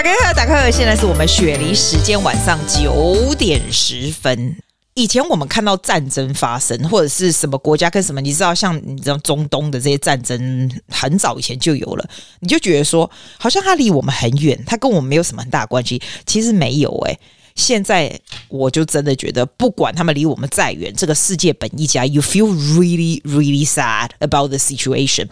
[0.00, 4.56] 打开喝，打开喝，现在是我们雪梨时间晚上九点十分。
[4.94, 16.00] 以前我们看到战争发生，或者是什么国家跟什么，你知道，像你知道中东的这些战争，很早以前就有了，你就觉得说，好像它离我们很远，它跟我们没有什么很大关系。
[16.24, 17.18] 其实没有诶、
[17.54, 25.28] 现在我就真的觉得，不管他们离我们再远，这个世界本一家，you feel really really sad about the situation。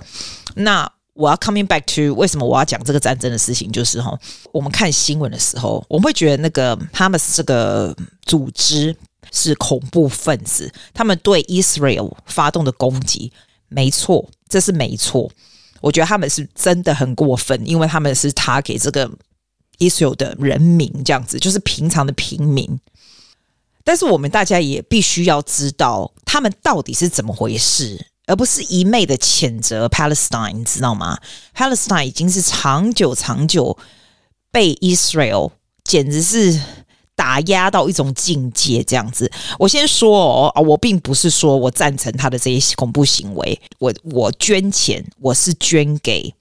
[0.56, 4.16] 那我要 coming back to 为什么我要讲这个战争的事情，就是哈，
[4.52, 8.96] 我们看新闻的时候，我们会觉得那个哈马斯这个组织
[9.32, 13.32] 是恐怖分子，他们对 Israel 发动的攻击，
[13.68, 15.28] 没错，这是没错。
[15.80, 19.10] 我觉得他们是真的很过分，因为他们是他给这个
[19.78, 22.78] Israel 的人民这样子，就是平常的平民。
[23.82, 31.18] 但是我们大家也必须要知道，他们到底是怎么回事，而不是一昧的谴责 Palestine，你知道吗
[31.56, 33.76] ？Palestine 已经是长久长久
[34.52, 35.50] 被 Israel
[35.82, 36.60] 简直是
[37.16, 39.32] 打压到一种境界，这样子。
[39.58, 46.34] 我先说哦，啊我并不是说我赞成他的这些恐怖行为，我我捐钱，我是捐给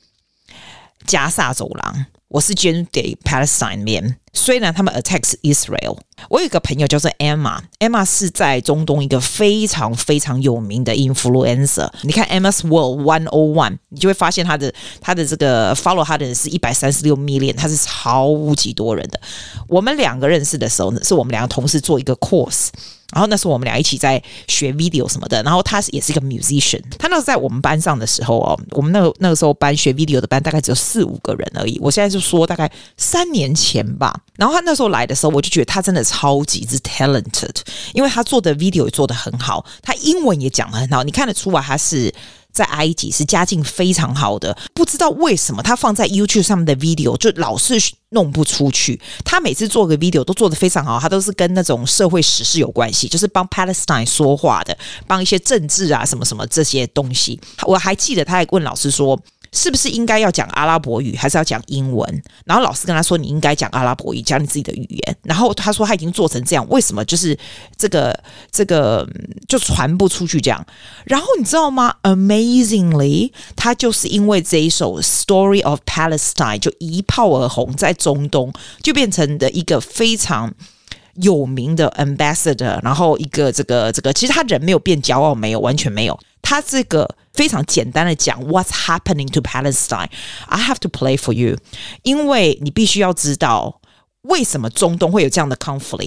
[1.05, 4.17] 加萨走廊，我是捐给 Palestine 面。
[4.33, 5.97] 虽然他们 attacks Israel，
[6.29, 11.89] 我有一个朋友叫做 Emma，Emma 是在中东一个非常非常有名的 influencer。
[12.03, 19.19] 你看 Emma's World One O One，你就会发现她的她的这个 follow 她的人是一百三十六 million，她是超级多人的。
[19.67, 22.67] 我们两个认识的时候呢，是我们两个同事做一个 course。
[23.13, 31.79] 然后那时候我们俩一起在学 video 什么的，然后他也是一个 musician，他那时候在我们班上的时候哦，我们那个那个时候班学 video 的班大概只有四五个人而已。
[31.81, 37.55] 我现在就说大概三年前吧，然后他那时候来的时候，我就觉得他真的超级之 talented，
[37.93, 42.13] 因为他做的 video 也做得很好，他英文也讲得很好，你看得出来他是。
[42.57, 47.75] 在埃及是家境非常好的，不知道为什么他放在 YouTube 上面的 video 就老是
[48.09, 48.99] 弄不出去。
[49.23, 54.75] 他每次做个 video 都做得非常好，他都是跟那种社会时事有关系，就是帮 Palestine 说话的，
[55.05, 57.39] 帮一些政治啊什么什么这些东西。
[57.67, 59.19] 我还记得他还问老师说。
[59.51, 62.23] 是不是应该要讲阿拉伯语，还是要讲英文？
[62.45, 67.37] 然后老师跟他说：“你应该讲阿拉伯语，讲你自己的语言。”然后他说：“他已经做成这样，为什么就是
[67.77, 68.17] 这个
[68.51, 69.07] 这个
[69.47, 70.65] 就传不出去这样？”
[71.05, 80.53] 然后你知道吗？Amazingly，他就是因为这一首《Story of Palestine》就一炮而红，在中东就变成的一个非常。
[81.19, 86.15] 有名的 ambassador，然后一个这个这个，其实他人没有变骄傲，没有完全没有。
[86.43, 90.08] 他这个非常简单的讲 What's happening to Palestine?
[90.46, 91.58] I have to play for you，
[92.02, 93.80] 因为你必须要知道
[94.22, 96.06] 为什么中东会有这样的 conflict。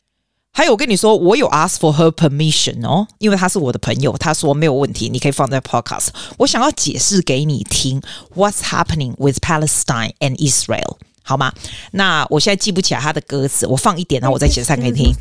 [0.51, 6.07] 还有，我跟你说，我有 ask for her permission 哦，因为他是我的朋友，他说没有问题，你可以放在 podcast。
[6.37, 8.01] 我想要解释给你听，
[8.35, 10.95] What's happening with Palestine and Israel？
[11.22, 11.52] 好吗？
[11.92, 15.12] 那我现在记不起来他的歌词，我放一点，然后我再解释给你听。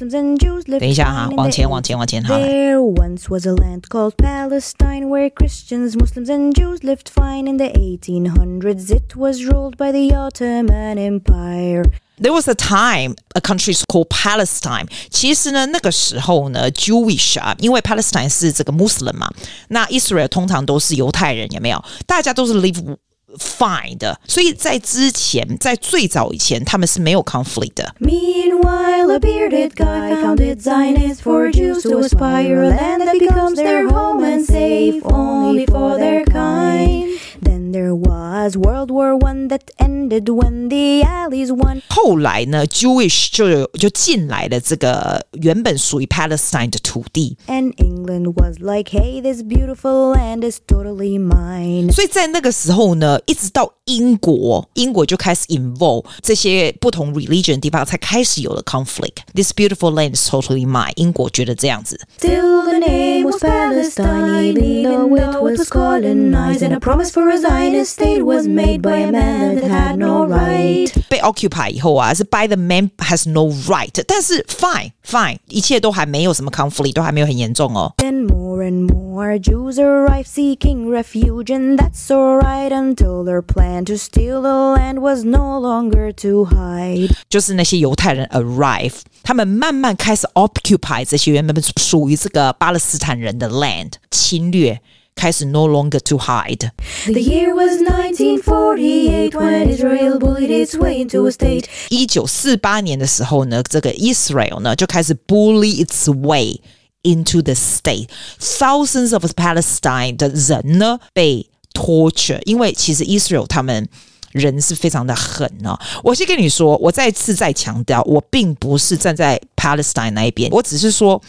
[0.80, 2.36] 等一下哈，往前，往前，往前，好。
[2.38, 7.48] There once was a land called Palestine where Christians, Muslims, and Jews lived fine.
[7.48, 11.84] In the 1800s, it was ruled by the Ottoman Empire.
[12.22, 14.88] There was a time a country is called Palestine。
[15.10, 19.32] 其实呢，那个时候呢，Jewish 啊，因为 Palestine 是这个 Muslim 嘛，
[19.70, 21.82] 那 Israel 通常都是犹太人，有没有？
[22.06, 22.98] 大家都是 live
[23.39, 27.95] fine 的，所以在之前，在最早以前，他们是没有 conflict 的。
[27.99, 33.89] Meanwhile, a bearded guy founded Zionist for Jews to aspire a land that becomes their
[33.89, 37.19] home and safe only for their kind.
[37.43, 41.83] Then there was World War One that ended when the Allies won.
[41.89, 51.93] 后来呢，Jewish 就有就进来了这个原本属于 Palestine 的土地， And England was like, hey, this beautiful land is totally mine.
[51.93, 60.93] 所以在那个时候呢，一直到英国，英国就开始 involve 这些不同 religion 的地方，才开始有了 conflict。This beautiful land is totally mine。
[60.97, 66.63] 英国觉得这样子， Still, the name was Palestine, even though it was colonized.
[66.63, 70.26] And a promise for a Zionist state was made by a man that had no
[70.26, 70.90] right。
[71.10, 77.94] 被 occupy 以后啊，是 by the man has no right，但是 fine fine，一切都还没有什么 conflict，都还没有很严重哦。
[77.98, 84.42] Then more and more Jews arrive seeking refuge, and that's alright until their plan to steal
[84.42, 87.12] the land was no longer to hide。
[87.30, 94.80] 就是那些犹太人 arrive，他们慢慢开始 occupy 这些原本属于这个巴勒斯坦人的 land，侵略。
[95.19, 96.71] 开始 no longer to hide。
[97.07, 101.67] The year was 1948 when Israel bullied its way into a state.
[101.91, 106.61] 一九四八年的时候呢，这个 Israel 呢就开始 bully its way
[107.03, 113.89] into the state。Thousands of Palestine 的人呢被 torture，因为其实 Israel 他们
[114.33, 115.79] 人是非常的狠哦。
[116.03, 121.23] 我先跟你说，我再次再强调，我并不是站在 Palestine 那一边，我只是说，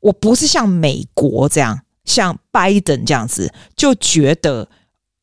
[0.00, 4.67] 我不是像美国这样， 像拜登这样子，就觉得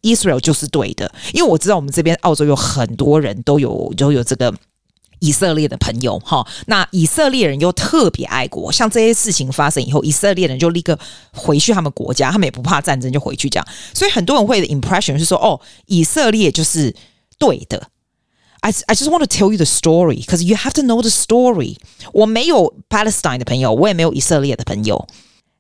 [0.02, 4.54] Israel 就是对的，因为我知道我们这边澳洲有很多人都有都有这个。
[5.22, 10.98] 以色列的朋友，哈，那以色列人又特别爱国，像这些事情发生以后，以色列人就立刻
[11.34, 13.62] 回去他们国家，他们也不怕战争，就回去讲。
[13.92, 16.96] 所以很多人会的 impression 是说，哦，以色列就是
[17.38, 17.88] 对的。
[18.60, 21.76] I I just want to tell you the story because you have to know the story。
[22.14, 25.06] 我没有 Palestine 的朋友，我也没有以色列的朋友。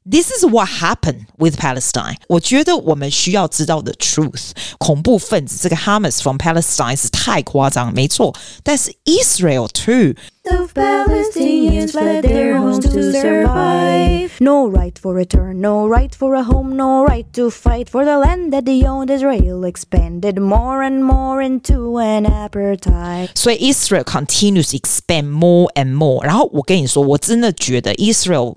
[0.06, 2.16] This is what happened with Palestine。
[2.26, 4.52] 我觉得我们需要知道的 truth。
[4.78, 8.34] 恐怖分子这个 Hamas from Palestine 是太夸张，没错。
[8.62, 10.14] 但是 Israel too。
[10.42, 14.30] The Palestinians fled their homes to survive.
[14.40, 18.16] No right for return, no right for a home, no right to fight for the
[18.16, 19.10] land that they owned.
[19.10, 23.28] Israel expanded more and more into an apartheid.
[23.34, 26.20] So Israel continues expand more and more.
[26.20, 26.24] more。
[26.24, 28.56] 然后我跟你说，我真的觉得 Israel。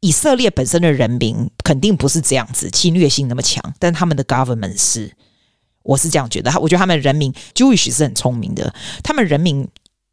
[0.00, 5.12] 以色列本身的人民肯定不是这样子侵略性那么强，但他们的 government 是，
[5.82, 6.50] 我是这样觉得。
[6.60, 9.68] 我觉得他们人民 Jewish 是很聪明的，他们人民。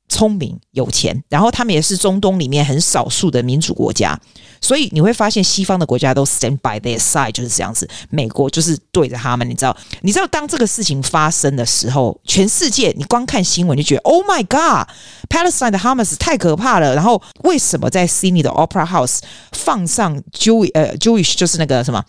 [0.07, 4.17] 聪明有钱，然后他们也是中东里面很少数的民主国家，
[4.61, 7.89] 所以你会发现西方的国家都 stand by their side，就是这样子。
[8.09, 9.75] 美国就是对着他们，你知道？
[10.01, 16.93] 你知道当这个事情发生的时候，全世界你光看新闻就觉得 Oh my God，Palestine 的 Hamas 太可怕了。
[16.93, 19.19] 然后为什么在 Sydney 的 Opera House
[19.53, 22.03] 放上 Jew 呃 Jewish 就是那个什么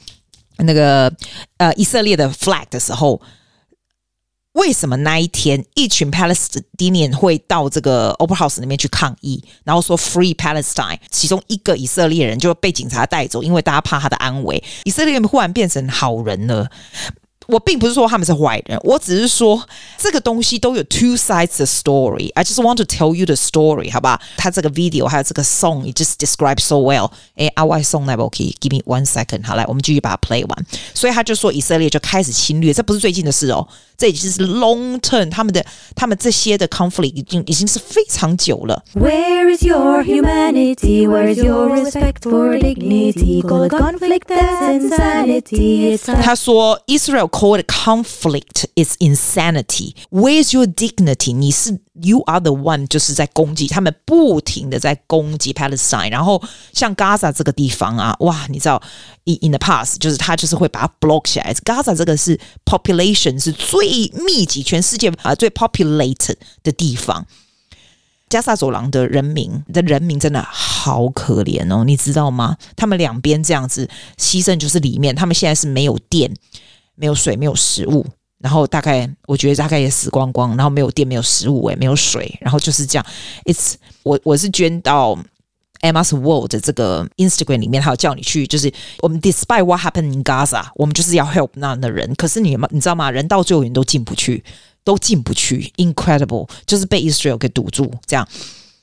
[0.59, 1.13] 那个
[1.57, 3.21] 呃以色列的 flag 的时候？
[4.57, 10.99] 为什么那一天一群 Palestinian 会到这个 Opera House 那边去抗议，然后说 Free Palestine？
[11.11, 14.63] 其中一个以色列人就被警察带走，因为大家怕他的安危。
[14.85, 16.69] 以色列人忽然变成好人了。
[17.48, 19.62] 我并不是说他们是坏人，我只是说
[19.98, 24.22] 这个东西都有 two sides of story。I just want to tell you the story，好吧？
[24.38, 27.12] 他这个 video 还有这个 song，it just describes so well。
[27.36, 29.46] 哎，阿 Y song 那部 OK，give me one second。
[29.46, 30.66] 好，来，我们继续把它 play 完。
[30.94, 35.66] 所以他就说以色列就开始侵略，这不是最近的事哦，这已经是 long term，他们的
[35.96, 38.82] 他们这些的 conflict 已经已经是非常久了。
[38.94, 41.06] Where is your humanity?
[41.06, 43.42] Where is your respect for dignity?
[43.42, 45.98] Call it conflict, that's insanity.
[46.22, 49.96] 他说 Israel called conflict is insanity.
[50.10, 51.34] Where's your dignity?
[51.34, 56.12] 你是 you are the one，就是在攻击他们，不停的在攻击 Palestine。
[56.12, 56.42] 然后
[56.74, 58.82] 像 Gaza 这个地方啊，哇，你知道，
[59.26, 61.54] in in the past，就是他就是会把它 block 起来。
[61.66, 67.26] Gaza 这个是 population 是最密集，全世界啊最 populated 的地方。
[68.30, 72.56] 加萨走廊的人民的人民真的好可怜哦，你知道吗？
[72.78, 76.34] 他们两边这样子牺牲，就是里面他们现在是没有电。
[76.97, 78.05] 没有水，没有食物，
[78.39, 83.07] 然后大概我觉得大概也死光光，然后没有电，没有食物，诶，没有水，然后就是这样。
[83.45, 85.17] It's 我我是捐到
[85.83, 92.15] Emma's World 这个 Instagram 里面，还有叫你去，就是我们 Despite what happened in Gaza，我们就是要 help 那的人。
[92.17, 93.11] 可是你们你知道吗？
[93.11, 94.43] 人到最后人都进不去，
[94.83, 98.27] 都进不去，incredible，就是被 Israel 给堵住，这样。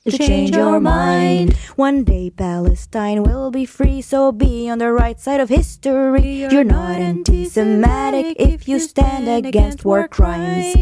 [0.05, 1.53] to change your mind.
[1.75, 6.47] One day Palestine will be free, so be on the right side of history.
[6.49, 10.75] You're not anti Semitic if you stand against war crimes.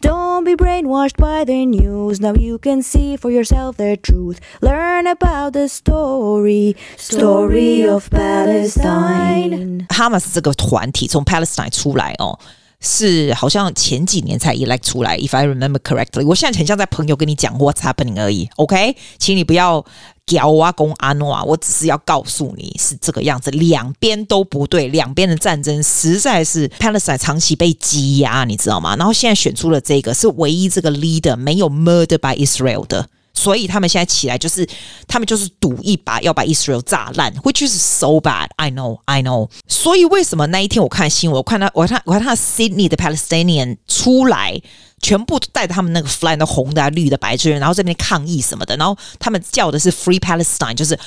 [0.00, 4.40] Don't be brainwashed by the news, now you can see for yourself the truth.
[4.60, 9.86] Learn about the story, story of Palestine.
[9.88, 12.38] Hamas 这个团体从 Palestine 出来哦。
[12.79, 16.25] 是好像前几年才 elect 出来，if I remember correctly。
[16.25, 18.95] 我现在很像在朋友跟你讲 what's happening 而已，OK？
[19.17, 19.83] 请你不要
[20.25, 28.95] 屌啊公阿诺啊，我只是要告诉你是这个样子，两边都不对，两边的战争实在是 Palestine 长期被积压，你知道吗？
[28.95, 33.09] 然后现在选出了这个是唯一这个 leader 没有 murder by Israel 的。
[33.37, 34.67] 所以他们现在起来就是，
[35.07, 38.47] 他们就是赌一把要把 Israel 炸烂，which is so bad.
[38.55, 39.49] I know, I know.
[39.67, 44.59] 所以为什么那一天我看新闻，我看到我看我看他 Sydney 的 Palestinian 出来，
[45.03, 50.99] 全部带着他们那个 flag 的红的、绿的、白的，然后这边抗议什么的，然后他们叫的是 Free Palestine，就是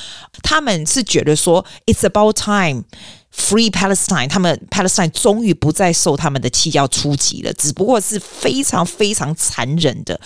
[0.45, 2.85] 他们是觉得说 It's about time
[3.35, 10.21] Free Palestine，他们 Palestine 终于不再受他们的气要出击了，只不过是非常非常残忍的。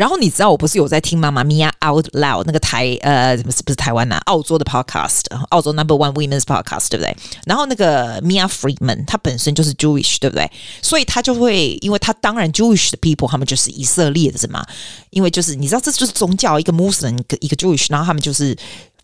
[0.00, 7.14] 然后你知道我不是有在听妈妈咪呀 Out Loud 那个台呃不是不是台湾呐澳洲的 podcast 澳洲 Number One Women's Podcast 对不对？
[7.44, 10.50] 然后那个 Mia Friedman 她本身就是 Jewish 对不对？
[10.80, 14.64] 所以她就会因为她当然 Jewish 的 people 他们就是以色列的是吗，
[15.10, 18.56] 因为就是你知道这就是宗教一个 Muslim 一个 Jewish，然后他们就是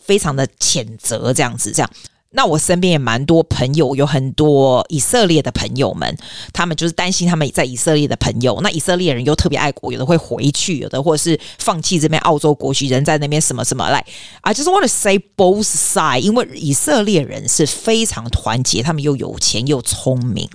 [0.03, 1.91] 非常的谴责这样子这样。
[2.37, 6.15] 那我身边也蛮多朋友，有很多以色列的朋友们，
[6.53, 8.61] 他们就是担心他们在以色列的朋友。
[8.63, 14.05] 那以色列人又特别爱国，有的会回去，有的或者是放弃这边澳洲国籍，人在那边什么什么来。
[14.43, 20.47] I just want to say both sides，因为以色列人是非常团结，他们又有钱又聪明。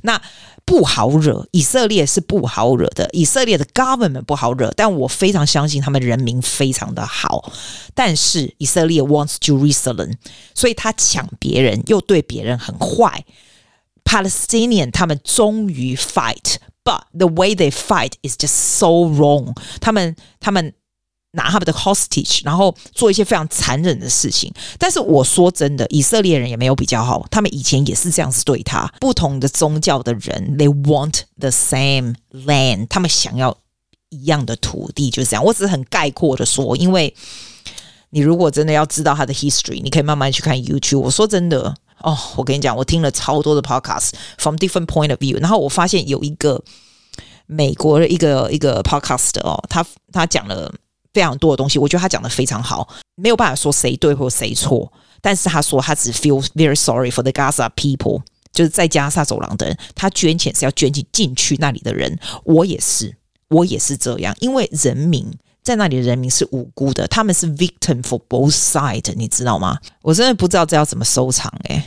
[0.00, 0.20] 那
[0.67, 7.51] 不好惹，以色列是不好惹的，以色列的 government 不好惹，但我非常相信他们人民非常的好。
[7.93, 10.13] 但是以色列 wants Jerusalem，
[10.55, 13.25] 所以他抢别人，又对别人很坏。
[14.03, 19.55] Palestinian 他们终于 fight，but the way they fight is just so wrong。
[19.79, 20.73] 他们他们。
[21.32, 24.52] 拿他们的 hostage，然后做一些非常残忍的事情。
[24.78, 28.90] 但是我说真的，以色列人也没有比较好，他们以前也是这样子对他。
[28.98, 33.54] 不同的宗教的人，they want the same land，他们想要
[34.08, 35.44] 一样的土地，就是这样。
[35.44, 37.14] 我只是很概括的说，因为
[38.10, 41.00] 你如果真的要知道他的 history，你可以慢慢去看 YouTube。
[41.00, 46.64] 我说真的，哦，我跟你讲，我听了超多的 podcast from different point of view，然后我发现有一个
[47.44, 50.74] 美国的一个一个 podcast 哦，他他讲了。
[51.14, 54.92] 非常多的东西，我觉得他讲的非常好，没有办法说谁对或谁错。
[55.20, 58.22] 但是他说他只 feel very sorry for the Gaza people，
[58.52, 62.16] 就是在加沙走廊的人，他捐钱是要捐进进去那里的人。
[62.44, 63.16] 我也是，
[63.48, 65.28] 我也是这样，因为人民
[65.64, 69.78] 在那里的人民是无辜的，他们是 victim for both sides，你知道吗？
[70.02, 71.82] 我真的不知道这要怎么收场诶。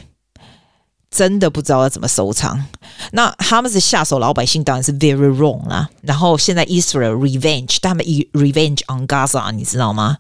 [1.12, 2.65] 真的不知道要怎么收场。
[3.12, 5.89] 那他们是下手老百姓，当然是 very wrong 啦。
[6.01, 8.03] 然后现在 Israel revenge，他们
[8.34, 10.20] revenge on Gaza，你知道吗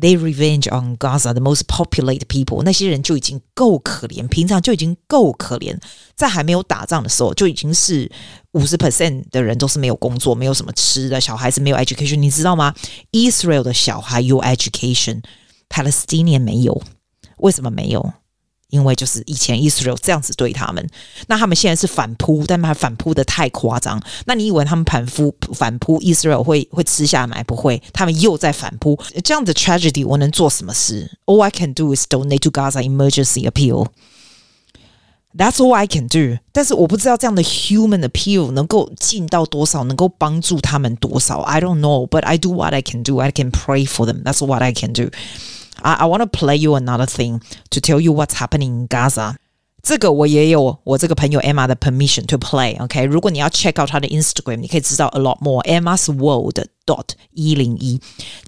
[0.00, 2.62] ？They revenge on Gaza，the most populated people。
[2.62, 5.76] 那些人就已经够可怜，平常就已经够可怜，
[6.14, 8.08] 在还没有打仗的时候，就已经是
[8.52, 12.72] 五十 percent 的人都是没有工作，没有什么吃的，小孩子没有 education，你知道吗
[13.10, 16.80] ？Israel 的小孩有 education，Palestinian 没有，
[17.38, 18.12] 为什么没有？
[18.70, 20.86] 因为就是以前 Israel 这样子对他们，
[21.26, 24.00] 那他们现在是反扑，但他反扑的太夸张。
[24.26, 27.42] 那你以为他们反扑反扑 Israel 会会吃下来？
[27.44, 28.98] 不会，他们又在反扑。
[29.24, 33.86] 这样的 tragedy 我能做什么事？All I can do is donate to Gaza emergency appeal.
[35.36, 36.38] That's all I can do.
[36.52, 41.40] 但是我不知道这样的 human appeal 能够尽到多少，能够帮助他们多少。
[41.40, 43.18] I don't know, but I do what I can do.
[43.18, 44.22] I can pray for them.
[44.24, 45.10] That's what I can do.
[45.82, 49.36] I I want to play you another thing to tell you what's happening in Gaza.
[49.80, 52.80] 这个我也有我这个朋友 Eman 的 permission to play。
[52.82, 55.62] OK，如果你要 check out 她的 Instagram，你可以知道 a lot more.
[55.64, 58.00] Eman's World dot 一零一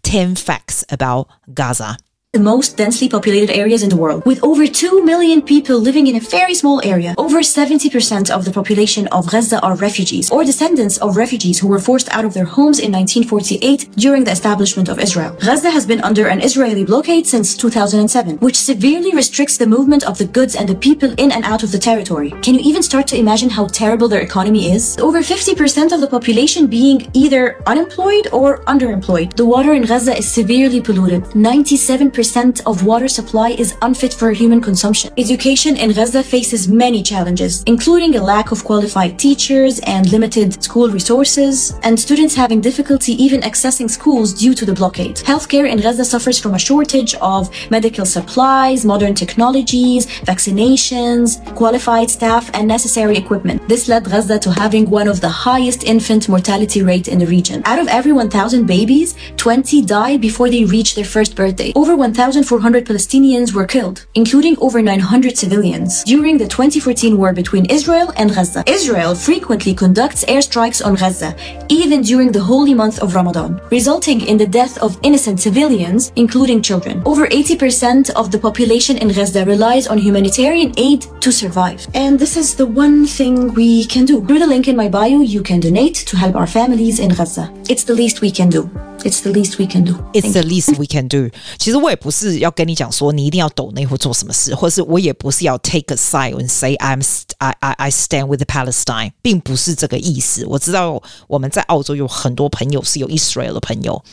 [0.02, 1.96] ten facts about Gaza。
[2.32, 6.20] The most densely populated areas in the world, with over 2 million people living in a
[6.20, 7.12] very small area.
[7.18, 11.80] Over 70% of the population of Gaza are refugees or descendants of refugees who were
[11.80, 15.36] forced out of their homes in 1948 during the establishment of Israel.
[15.44, 20.16] Gaza has been under an Israeli blockade since 2007, which severely restricts the movement of
[20.16, 22.30] the goods and the people in and out of the territory.
[22.42, 24.96] Can you even start to imagine how terrible their economy is?
[24.98, 29.34] Over 50% of the population being either unemployed or underemployed.
[29.34, 31.24] The water in Gaza is severely polluted.
[31.34, 35.08] 97% percent of water supply is unfit for human consumption.
[35.16, 40.88] Education in Gaza faces many challenges, including a lack of qualified teachers and limited school
[40.98, 41.54] resources,
[41.86, 45.16] and students having difficulty even accessing schools due to the blockade.
[45.32, 51.26] Healthcare in Gaza suffers from a shortage of medical supplies, modern technologies, vaccinations,
[51.60, 53.66] qualified staff, and necessary equipment.
[53.66, 57.62] This led Gaza to having one of the highest infant mortality rate in the region.
[57.64, 61.72] Out of every 1,000 babies, 20 die before they reach their first birthday.
[61.74, 68.12] Over 1,400 Palestinians were killed, including over 900 civilians, during the 2014 war between Israel
[68.16, 68.64] and Gaza.
[68.66, 71.36] Israel frequently conducts airstrikes on Gaza,
[71.68, 76.62] even during the holy month of Ramadan, resulting in the death of innocent civilians, including
[76.62, 77.02] children.
[77.06, 81.86] Over 80% of the population in Gaza relies on humanitarian aid to survive.
[81.94, 84.24] And this is the one thing we can do.
[84.26, 87.52] Through the link in my bio, you can donate to help our families in Gaza.
[87.68, 88.68] It's the least we can do.
[89.03, 89.93] It's the least we can do.
[90.13, 91.29] It's the least we can do.
[91.59, 97.05] 其实我也不是要跟你讲说你一定要抖内或做什么事，或是我也不是要 take a side and say I'm
[97.37, 100.43] I I I stand with Palestine，并不是这个意思。
[100.47, 104.03] 我知道我们在澳洲有很多朋友是有 Israel 的朋友。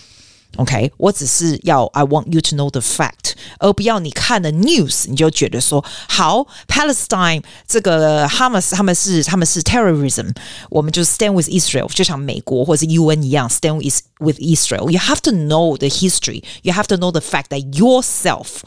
[0.56, 10.34] OK，我只是要 I want you to know the fact，而不要你看了 news 你就觉得说好 Palestine 这个 Hamas 他们是他们是 terrorism，
[10.68, 16.44] 我们就 stand with Israel，就像美国或者是 UN 一样 stand with with Israel。You have to know the history.
[16.60, 18.60] You have to know the fact that yourself,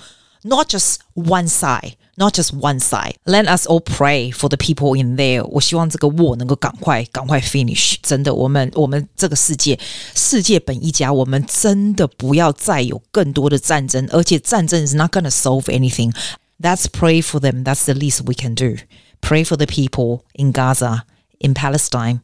[0.43, 3.15] not just one side not just one side.
[3.25, 5.43] Let us all pray for the people in there.
[5.45, 7.95] 我希望这个 war 能够赶快赶快 finish。
[8.01, 9.77] 真的，我们我们这个世界
[10.13, 16.13] 世界本一家，我们真的不要再有更多的战争，而且战争 is not gonna solve anything.
[16.57, 17.65] That's pray for them.
[17.65, 18.77] That's the least we can do.
[19.19, 21.03] Pray for the people in Gaza,
[21.39, 22.21] in Palestine,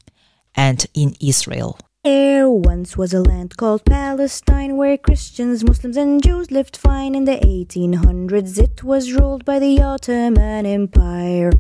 [0.56, 1.76] and in Israel.
[2.07, 7.17] There once was a land called Palestine where Christians, Muslims, and Jews lived fine.
[7.17, 11.51] In the 1800s, it was ruled by the Ottoman Empire.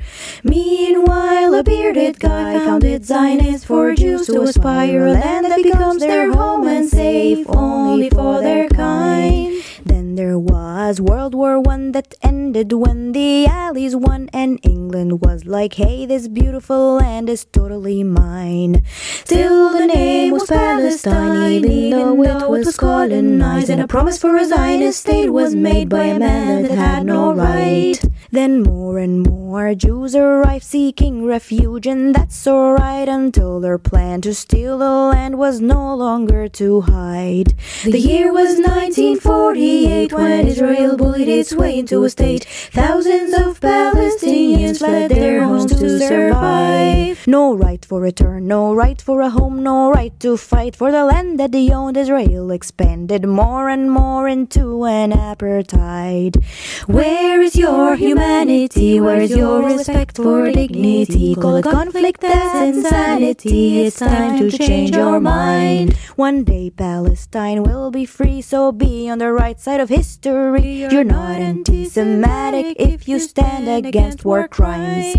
[0.44, 6.32] Meanwhile, a bearded guy founded Zionists for Jews to aspire, a land that becomes their
[6.32, 9.64] home and safe only for their kind.
[9.84, 15.44] Then there was World War One that ended when the Allies won, and England was
[15.44, 18.82] like, "Hey, this beautiful land is totally mine."
[19.24, 24.44] Still, the name was Palestine, even though it was colonized, and a promise for a
[24.46, 28.00] Zionist state was made by a man that had no right.
[28.32, 34.34] Then more and more Jews arrived seeking refuge, and that's alright until their plan to
[34.34, 37.54] steal the land was no longer to hide.
[37.84, 42.44] The year was 1948 when Israel bullied its way into a state.
[42.72, 47.26] Thousands of Palestinians fled their homes to survive.
[47.26, 51.04] No right for return, no right for a home, no right to fight for the
[51.04, 51.96] land that they owned.
[51.96, 56.42] Israel expanded more and more into an apartheid.
[56.86, 59.00] Where is your humanity?
[59.00, 61.34] Where is your respect for dignity?
[61.34, 63.82] Call it conflict, that's insanity.
[63.86, 65.94] It's time to change your mind.
[66.14, 70.86] One day Palestine will be free, so be on the right side of history.
[70.92, 75.16] You're not anti-Semitic if you stand against war crimes.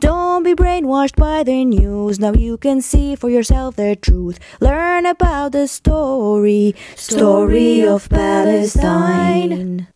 [0.00, 2.20] Don't be brainwashed by the news.
[2.20, 4.38] Now you can see for yourself the truth.
[4.60, 9.88] Learn about the story, story of Palestine.